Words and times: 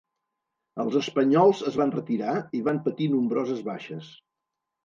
Els 0.83 0.97
espanyols 0.99 1.61
es 1.71 1.77
van 1.81 1.93
retirar 1.97 2.33
i 2.61 2.63
van 2.71 2.83
patir 2.89 3.11
nombroses 3.15 3.63
baixes. 3.73 4.09